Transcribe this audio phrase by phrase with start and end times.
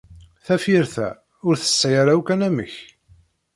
[0.45, 1.09] Tafyirt-a
[1.47, 2.73] ur tesɛi ara akk anamek.